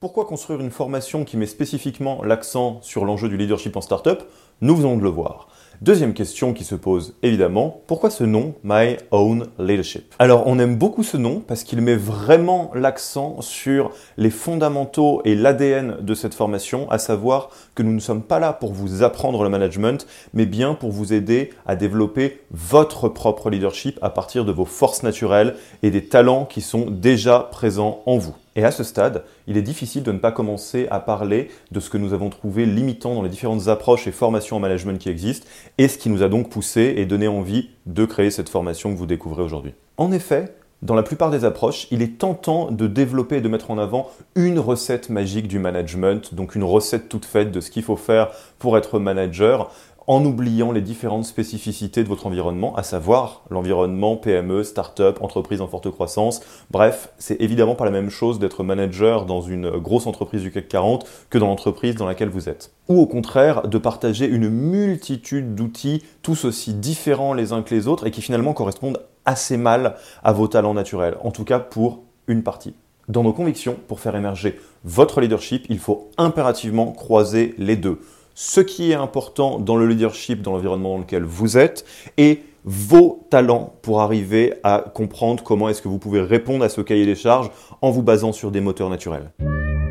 [0.00, 4.22] Pourquoi construire une formation qui met spécifiquement l'accent sur l'enjeu du leadership en startup?
[4.62, 5.48] Nous venons de le voir.
[5.82, 10.14] Deuxième question qui se pose évidemment, pourquoi ce nom My Own Leadership?
[10.18, 15.34] Alors on aime beaucoup ce nom parce qu'il met vraiment l'accent sur les fondamentaux et
[15.34, 19.42] l'ADN de cette formation, à savoir que nous ne sommes pas là pour vous apprendre
[19.42, 24.52] le management, mais bien pour vous aider à développer votre propre leadership à partir de
[24.52, 28.34] vos forces naturelles et des talents qui sont déjà présents en vous.
[28.56, 31.88] Et à ce stade, il est difficile de ne pas commencer à parler de ce
[31.88, 35.46] que nous avons trouvé limitant dans les différentes approches et formations en management qui existent,
[35.78, 38.98] et ce qui nous a donc poussé et donné envie de créer cette formation que
[38.98, 39.74] vous découvrez aujourd'hui.
[39.96, 43.70] En effet, dans la plupart des approches, il est tentant de développer et de mettre
[43.70, 47.82] en avant une recette magique du management, donc une recette toute faite de ce qu'il
[47.82, 49.70] faut faire pour être manager,
[50.06, 55.68] en oubliant les différentes spécificités de votre environnement, à savoir l'environnement PME, start-up, entreprise en
[55.68, 56.40] forte croissance.
[56.70, 60.68] Bref, c'est évidemment pas la même chose d'être manager dans une grosse entreprise du CAC
[60.68, 62.72] 40 que dans l'entreprise dans laquelle vous êtes.
[62.88, 67.86] Ou au contraire, de partager une multitude d'outils, tous aussi différents les uns que les
[67.86, 72.00] autres et qui finalement correspondent assez mal à vos talents naturels, en tout cas pour
[72.26, 72.74] une partie.
[73.08, 78.00] Dans nos convictions, pour faire émerger votre leadership, il faut impérativement croiser les deux
[78.42, 81.84] ce qui est important dans le leadership, dans l'environnement dans lequel vous êtes,
[82.16, 86.80] et vos talents pour arriver à comprendre comment est-ce que vous pouvez répondre à ce
[86.80, 87.50] cahier des charges
[87.82, 89.30] en vous basant sur des moteurs naturels.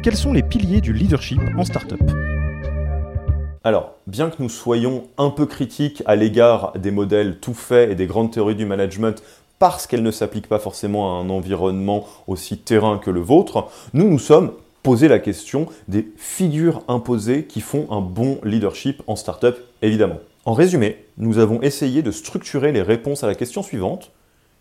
[0.01, 2.01] Quels sont les piliers du leadership en startup?
[3.63, 7.95] Alors, bien que nous soyons un peu critiques à l'égard des modèles tout faits et
[7.95, 9.21] des grandes théories du management
[9.59, 14.09] parce qu'elles ne s'appliquent pas forcément à un environnement aussi terrain que le vôtre, nous
[14.09, 14.53] nous sommes
[14.83, 20.19] poser la question des figures imposées qui font un bon leadership en startup, évidemment.
[20.45, 24.11] En résumé, nous avons essayé de structurer les réponses à la question suivante.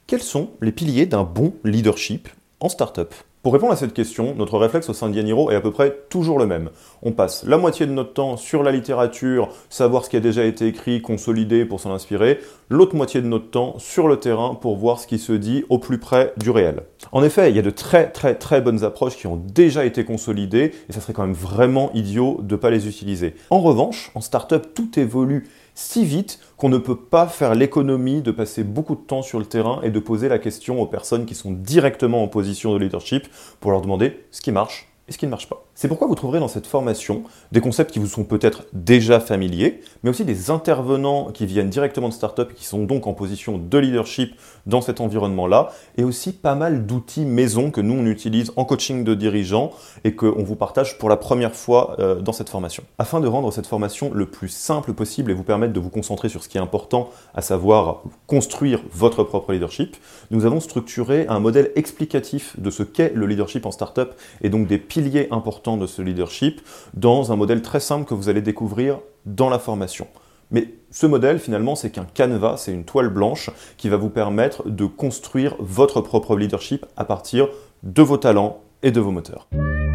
[0.06, 2.28] Quels sont les piliers d'un bon leadership
[2.60, 3.14] en startup?
[3.42, 5.96] Pour répondre à cette question, notre réflexe au sein de Yaniro est à peu près
[6.10, 6.70] toujours le même.
[7.02, 10.44] On passe la moitié de notre temps sur la littérature, savoir ce qui a déjà
[10.44, 14.76] été écrit, consolider pour s'en inspirer, l'autre moitié de notre temps sur le terrain pour
[14.76, 16.82] voir ce qui se dit au plus près du réel.
[17.12, 20.04] En effet, il y a de très très très bonnes approches qui ont déjà été
[20.04, 23.36] consolidées et ça serait quand même vraiment idiot de ne pas les utiliser.
[23.50, 25.48] En revanche, en startup, tout évolue
[25.78, 29.46] si vite qu'on ne peut pas faire l'économie de passer beaucoup de temps sur le
[29.46, 33.28] terrain et de poser la question aux personnes qui sont directement en position de leadership
[33.60, 35.64] pour leur demander ce qui marche et ce qui ne marche pas.
[35.74, 39.80] C'est pourquoi vous trouverez dans cette formation des concepts qui vous sont peut-être déjà familiers,
[40.02, 43.58] mais aussi des intervenants qui viennent directement de start-up et qui sont donc en position
[43.58, 44.34] de leadership
[44.66, 49.04] dans cet environnement-là, et aussi pas mal d'outils maison que nous on utilise en coaching
[49.04, 49.70] de dirigeants
[50.04, 52.82] et qu'on vous partage pour la première fois euh, dans cette formation.
[52.98, 56.28] Afin de rendre cette formation le plus simple possible et vous permettre de vous concentrer
[56.28, 59.96] sur ce qui est important, à savoir construire votre propre leadership,
[60.30, 64.66] nous avons structuré un modèle explicatif de ce qu'est le leadership en start-up et donc
[64.66, 66.60] des piliers importants de ce leadership
[66.92, 70.08] dans un modèle très simple que vous allez découvrir dans la formation.
[70.50, 74.68] Mais ce modèle, finalement, c'est qu'un canevas, c'est une toile blanche qui va vous permettre
[74.68, 77.46] de construire votre propre leadership à partir
[77.84, 79.46] de vos talents et de vos moteurs.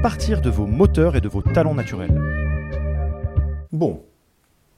[0.02, 2.18] Partir de vos moteurs et de vos talents naturels.
[3.74, 4.04] Bon,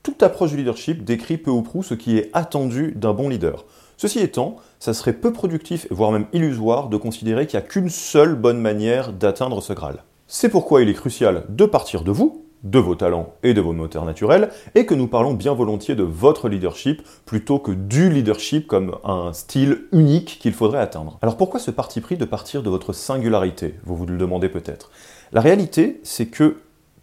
[0.01, 3.65] toute approche du leadership décrit peu ou prou ce qui est attendu d'un bon leader.
[3.95, 7.89] Ceci étant, ça serait peu productif, voire même illusoire, de considérer qu'il n'y a qu'une
[7.89, 10.03] seule bonne manière d'atteindre ce Graal.
[10.27, 13.73] C'est pourquoi il est crucial de partir de vous, de vos talents et de vos
[13.73, 18.65] moteurs naturels, et que nous parlons bien volontiers de votre leadership plutôt que du leadership
[18.65, 21.19] comme un style unique qu'il faudrait atteindre.
[21.21, 23.75] Alors pourquoi ce parti pris de partir de votre singularité?
[23.83, 24.89] Vous vous le demandez peut-être.
[25.31, 26.57] La réalité, c'est que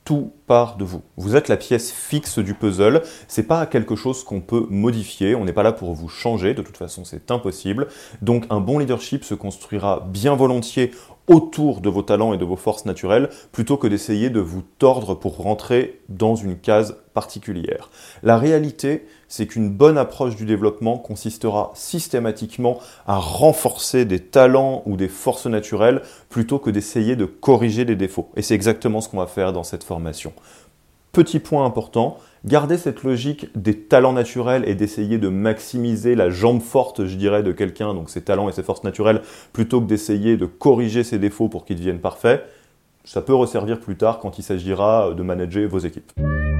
[0.04, 1.02] tout part de vous.
[1.16, 5.44] Vous êtes la pièce fixe du puzzle, c'est pas quelque chose qu'on peut modifier, on
[5.44, 7.86] n'est pas là pour vous changer, de toute façon c'est impossible.
[8.20, 10.90] Donc un bon leadership se construira bien volontiers
[11.26, 15.14] autour de vos talents et de vos forces naturelles plutôt que d'essayer de vous tordre
[15.14, 17.90] pour rentrer dans une case particulière.
[18.22, 24.96] La réalité, c'est qu'une bonne approche du développement consistera systématiquement à renforcer des talents ou
[24.96, 28.30] des forces naturelles plutôt que d'essayer de corriger des défauts.
[28.36, 30.32] Et c'est exactement ce qu'on va faire dans cette formation.
[31.12, 32.16] Petit point important,
[32.46, 37.42] garder cette logique des talents naturels et d'essayer de maximiser la jambe forte, je dirais,
[37.42, 39.20] de quelqu'un, donc ses talents et ses forces naturelles,
[39.52, 42.48] plutôt que d'essayer de corriger ses défauts pour qu'ils deviennent parfaits,
[43.04, 46.12] ça peut resservir plus tard quand il s'agira de manager vos équipes.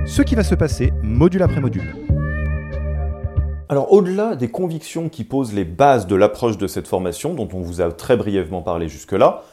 [0.05, 1.95] Ce qui va se passer module après module.
[3.71, 7.63] Alors au-delà des convictions qui posent les bases de l'approche de cette formation, dont on
[7.63, 9.45] vous a très brièvement parlé jusque-là,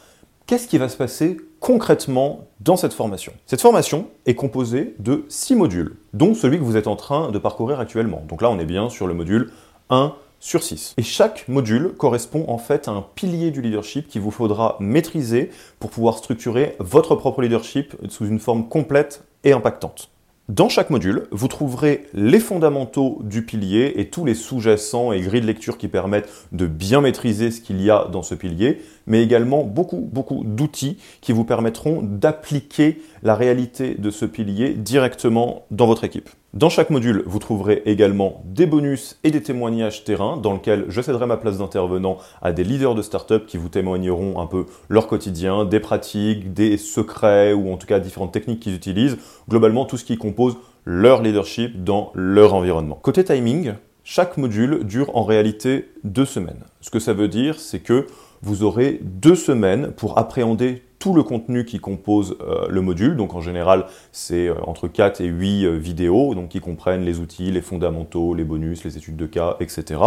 [0.50, 3.32] qu'est-ce qui va se passer concrètement dans cette formation?
[3.46, 7.38] Cette formation est composée de six modules, dont celui que vous êtes en train de
[7.38, 8.24] parcourir actuellement.
[8.28, 9.52] Donc là, on est bien sur le module
[9.90, 10.94] 1, sur 6.
[10.96, 15.50] Et chaque module correspond en fait à un pilier du leadership qu'il vous faudra maîtriser
[15.78, 20.10] pour pouvoir structurer votre propre leadership sous une forme complète et impactante.
[20.50, 25.42] Dans chaque module, vous trouverez les fondamentaux du pilier et tous les sous-jacents et grilles
[25.42, 29.22] de lecture qui permettent de bien maîtriser ce qu'il y a dans ce pilier, mais
[29.22, 30.10] également beaucoup,
[30.44, 36.28] d'outils qui vous permettront d'appliquer la réalité de ce pilier directement dans votre équipe.
[36.52, 41.00] Dans chaque module, vous trouverez également des bonus et des témoignages terrain dans lesquels je
[41.00, 45.06] céderai ma place d'intervenant à des leaders de start-up qui vous témoigneront un peu leur
[45.06, 49.16] quotidien, des pratiques, des secrets ou en tout cas différentes techniques qu'ils utilisent,
[49.48, 52.98] globalement tout ce qui compose leur leadership dans leur environnement.
[53.00, 56.64] Côté timing, chaque module dure en réalité deux semaines.
[56.80, 58.06] Ce que ça veut dire, c'est que
[58.42, 63.16] vous aurez deux semaines pour appréhender tout le contenu qui compose euh, le module.
[63.16, 67.18] Donc en général, c'est euh, entre 4 et 8 euh, vidéos, donc qui comprennent les
[67.18, 70.00] outils, les fondamentaux, les bonus, les études de cas, etc.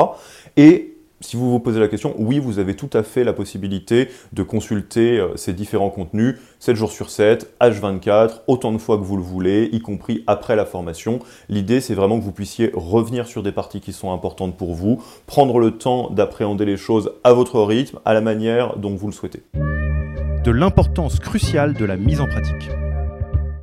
[0.56, 0.93] Et
[1.24, 4.44] si vous vous posez la question, oui, vous avez tout à fait la possibilité de
[4.44, 9.24] consulter ces différents contenus 7 jours sur 7, H24, autant de fois que vous le
[9.24, 11.20] voulez, y compris après la formation.
[11.50, 15.02] L'idée, c'est vraiment que vous puissiez revenir sur des parties qui sont importantes pour vous,
[15.26, 19.14] prendre le temps d'appréhender les choses à votre rythme, à la manière dont vous le
[19.14, 19.44] souhaitez
[20.44, 22.70] de l'importance cruciale de la mise en pratique.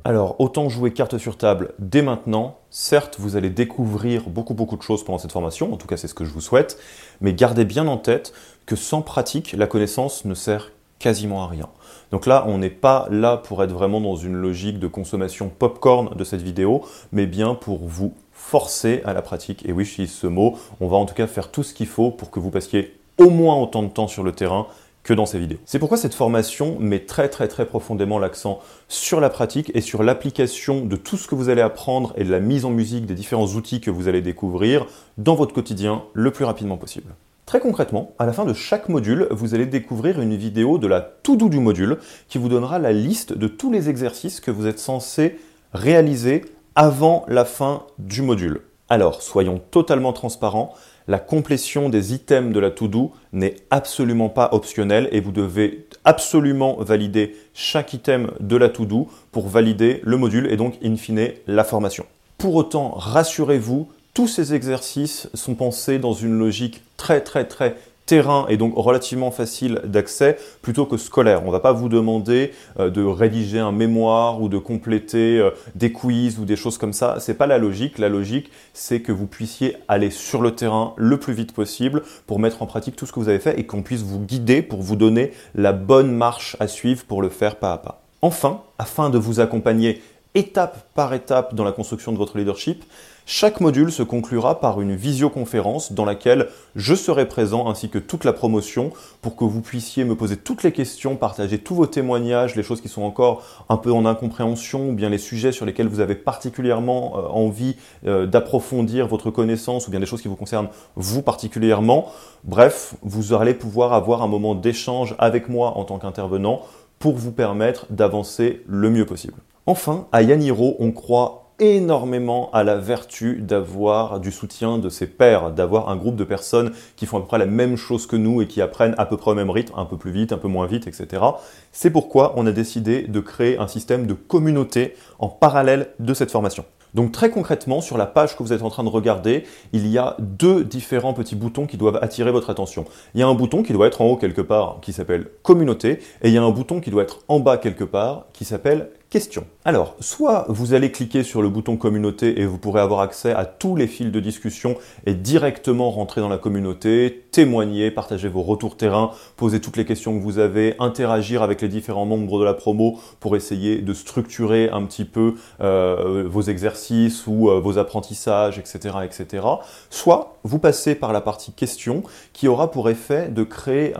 [0.03, 2.57] Alors, autant jouer carte sur table dès maintenant.
[2.71, 6.07] Certes, vous allez découvrir beaucoup beaucoup de choses pendant cette formation, en tout cas c'est
[6.07, 6.79] ce que je vous souhaite,
[7.19, 8.33] mais gardez bien en tête
[8.65, 11.67] que sans pratique, la connaissance ne sert quasiment à rien.
[12.11, 16.15] Donc là, on n'est pas là pour être vraiment dans une logique de consommation popcorn
[16.15, 19.63] de cette vidéo, mais bien pour vous forcer à la pratique.
[19.67, 22.09] Et oui, je ce mot, on va en tout cas faire tout ce qu'il faut
[22.09, 24.65] pour que vous passiez au moins autant de temps sur le terrain
[25.03, 25.57] que dans ces vidéos.
[25.65, 30.03] C'est pourquoi cette formation met très très très profondément l'accent sur la pratique et sur
[30.03, 33.15] l'application de tout ce que vous allez apprendre et de la mise en musique des
[33.15, 34.85] différents outils que vous allez découvrir
[35.17, 37.13] dans votre quotidien le plus rapidement possible.
[37.45, 41.01] Très concrètement, à la fin de chaque module, vous allez découvrir une vidéo de la
[41.01, 41.97] to-do du module
[42.29, 45.37] qui vous donnera la liste de tous les exercices que vous êtes censé
[45.73, 46.45] réaliser
[46.75, 48.61] avant la fin du module.
[48.87, 50.73] Alors, soyons totalement transparents,
[51.07, 56.77] la complétion des items de la to-do n'est absolument pas optionnelle et vous devez absolument
[56.79, 61.63] valider chaque item de la to-do pour valider le module et donc in fine la
[61.63, 62.05] formation.
[62.37, 67.75] Pour autant, rassurez-vous, tous ces exercices sont pensés dans une logique très très très
[68.11, 71.43] terrain et donc relativement facile d'accès plutôt que scolaire.
[71.43, 75.51] On ne va pas vous demander euh, de rédiger un mémoire ou de compléter euh,
[75.75, 77.21] des quiz ou des choses comme ça.
[77.21, 77.99] C'est pas la logique.
[77.99, 82.37] La logique, c'est que vous puissiez aller sur le terrain le plus vite possible pour
[82.37, 84.81] mettre en pratique tout ce que vous avez fait et qu'on puisse vous guider pour
[84.81, 88.01] vous donner la bonne marche à suivre pour le faire pas à pas.
[88.21, 90.01] Enfin, afin de vous accompagner
[90.35, 92.83] étape par étape dans la construction de votre leadership,
[93.25, 98.23] chaque module se conclura par une visioconférence dans laquelle je serai présent ainsi que toute
[98.23, 98.91] la promotion
[99.21, 102.81] pour que vous puissiez me poser toutes les questions, partager tous vos témoignages, les choses
[102.81, 106.15] qui sont encore un peu en incompréhension ou bien les sujets sur lesquels vous avez
[106.15, 107.75] particulièrement euh, envie
[108.05, 112.11] euh, d'approfondir votre connaissance ou bien des choses qui vous concernent vous particulièrement.
[112.43, 116.61] Bref, vous allez pouvoir avoir un moment d'échange avec moi en tant qu'intervenant
[116.99, 119.35] pour vous permettre d'avancer le mieux possible.
[119.65, 125.51] Enfin, à Yaniro, on croit énormément à la vertu d'avoir du soutien de ses pairs,
[125.51, 128.41] d'avoir un groupe de personnes qui font à peu près la même chose que nous
[128.41, 130.47] et qui apprennent à peu près au même rythme, un peu plus vite, un peu
[130.47, 131.23] moins vite, etc.
[131.71, 136.31] C'est pourquoi on a décidé de créer un système de communauté en parallèle de cette
[136.31, 136.65] formation.
[136.93, 139.97] Donc très concrètement, sur la page que vous êtes en train de regarder, il y
[139.97, 142.85] a deux différents petits boutons qui doivent attirer votre attention.
[143.13, 145.99] Il y a un bouton qui doit être en haut quelque part qui s'appelle Communauté
[146.21, 148.89] et il y a un bouton qui doit être en bas quelque part qui s'appelle
[149.11, 149.45] Question.
[149.65, 153.43] Alors, soit vous allez cliquer sur le bouton communauté et vous pourrez avoir accès à
[153.43, 158.77] tous les fils de discussion et directement rentrer dans la communauté, témoigner, partager vos retours
[158.77, 162.53] terrain, poser toutes les questions que vous avez, interagir avec les différents membres de la
[162.53, 168.59] promo pour essayer de structurer un petit peu euh, vos exercices ou euh, vos apprentissages,
[168.59, 169.45] etc., etc.
[169.89, 173.93] Soit vous passez par la partie question qui aura pour effet de créer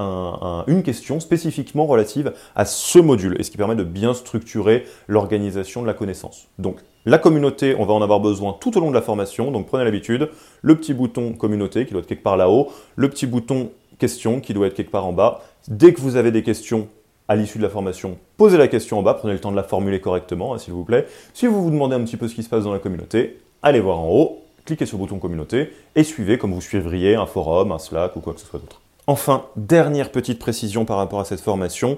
[0.68, 5.82] une question spécifiquement relative à ce module et ce qui permet de bien structurer l'organisation
[5.82, 6.48] de la connaissance.
[6.58, 9.68] Donc la communauté, on va en avoir besoin tout au long de la formation, donc
[9.68, 10.30] prenez l'habitude,
[10.62, 14.54] le petit bouton communauté qui doit être quelque part là-haut, le petit bouton question qui
[14.54, 15.42] doit être quelque part en bas.
[15.68, 16.88] Dès que vous avez des questions
[17.28, 19.64] à l'issue de la formation, posez la question en bas, prenez le temps de la
[19.64, 21.06] formuler correctement, hein, s'il vous plaît.
[21.34, 23.82] Si vous vous demandez un petit peu ce qui se passe dans la communauté, allez
[23.82, 27.74] voir en haut, cliquez sur le bouton communauté et suivez comme vous suivriez un forum,
[27.74, 28.80] un Slack ou quoi que ce soit d'autre.
[29.08, 31.98] Enfin, dernière petite précision par rapport à cette formation,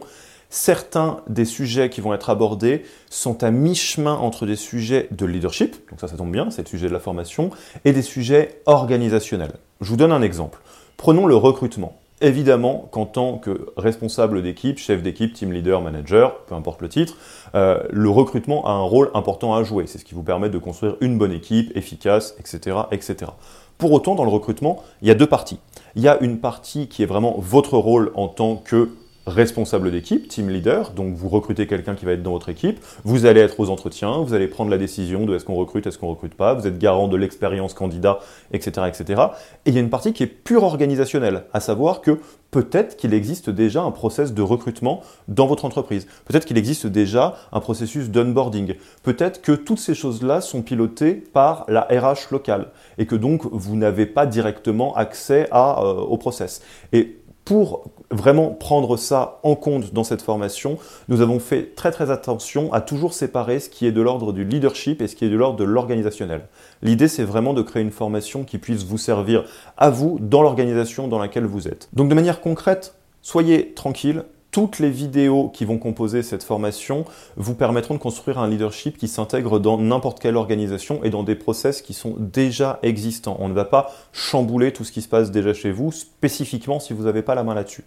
[0.53, 5.89] certains des sujets qui vont être abordés sont à mi-chemin entre des sujets de leadership,
[5.89, 7.49] donc ça ça tombe bien, c'est le sujet de la formation,
[7.85, 9.53] et des sujets organisationnels.
[9.81, 10.59] Je vous donne un exemple.
[10.95, 11.97] Prenons le recrutement.
[12.21, 17.17] Évidemment qu'en tant que responsable d'équipe, chef d'équipe, team leader, manager, peu importe le titre,
[17.55, 19.87] euh, le recrutement a un rôle important à jouer.
[19.87, 23.31] C'est ce qui vous permet de construire une bonne équipe, efficace, etc., etc.
[23.79, 25.59] Pour autant, dans le recrutement, il y a deux parties.
[25.95, 28.91] Il y a une partie qui est vraiment votre rôle en tant que
[29.25, 33.25] responsable d'équipe, team leader, donc vous recrutez quelqu'un qui va être dans votre équipe, vous
[33.25, 36.09] allez être aux entretiens, vous allez prendre la décision de est-ce qu'on recrute, est-ce qu'on
[36.09, 38.19] recrute pas, vous êtes garant de l'expérience candidat,
[38.51, 39.21] etc., etc.
[39.65, 42.19] Et il y a une partie qui est pure organisationnelle, à savoir que
[42.51, 47.35] peut-être qu'il existe déjà un process de recrutement dans votre entreprise, peut-être qu'il existe déjà
[47.51, 53.05] un processus d'onboarding, peut-être que toutes ces choses-là sont pilotées par la RH locale et
[53.05, 56.61] que donc vous n'avez pas directement accès à, euh, au process.
[56.91, 60.77] Et pour vraiment prendre ça en compte dans cette formation,
[61.09, 64.43] nous avons fait très très attention à toujours séparer ce qui est de l'ordre du
[64.43, 66.47] leadership et ce qui est de l'ordre de l'organisationnel.
[66.81, 69.45] L'idée, c'est vraiment de créer une formation qui puisse vous servir
[69.77, 71.89] à vous dans l'organisation dans laquelle vous êtes.
[71.93, 77.05] Donc de manière concrète, soyez tranquille, toutes les vidéos qui vont composer cette formation
[77.35, 81.33] vous permettront de construire un leadership qui s'intègre dans n'importe quelle organisation et dans des
[81.33, 83.35] process qui sont déjà existants.
[83.39, 86.93] On ne va pas chambouler tout ce qui se passe déjà chez vous, spécifiquement si
[86.93, 87.83] vous n'avez pas la main là-dessus.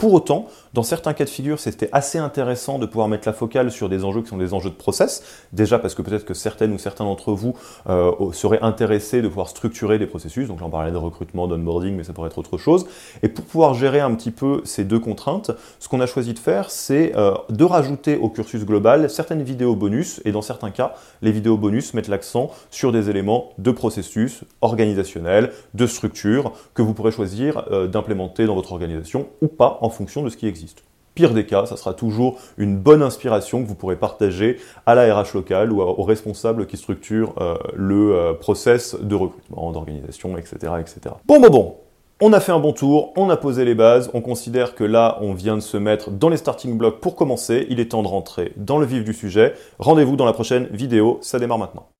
[0.00, 3.70] Pour autant, dans certains cas de figure, c'était assez intéressant de pouvoir mettre la focale
[3.70, 5.22] sur des enjeux qui sont des enjeux de process.
[5.52, 7.54] Déjà parce que peut-être que certaines ou certains d'entre vous
[7.86, 10.48] euh, seraient intéressés de pouvoir structurer des processus.
[10.48, 12.86] Donc j'en parlais de recrutement, d'onboarding, mais ça pourrait être autre chose.
[13.22, 16.38] Et pour pouvoir gérer un petit peu ces deux contraintes, ce qu'on a choisi de
[16.38, 20.22] faire, c'est euh, de rajouter au cursus global certaines vidéos bonus.
[20.24, 25.52] Et dans certains cas, les vidéos bonus mettent l'accent sur des éléments de processus organisationnel,
[25.74, 30.22] de structure, que vous pourrez choisir euh, d'implémenter dans votre organisation ou pas en fonction
[30.22, 30.84] de ce qui existe.
[31.16, 35.12] Pire des cas, ça sera toujours une bonne inspiration que vous pourrez partager à la
[35.12, 40.74] RH locale ou aux responsables qui structurent euh, le euh, process de recrutement, d'organisation, etc.,
[40.78, 41.16] etc.
[41.26, 41.74] Bon, bon, bon,
[42.20, 45.18] on a fait un bon tour, on a posé les bases, on considère que là,
[45.20, 47.66] on vient de se mettre dans les starting blocks pour commencer.
[47.68, 49.54] Il est temps de rentrer dans le vif du sujet.
[49.80, 51.90] Rendez-vous dans la prochaine vidéo, ça démarre maintenant.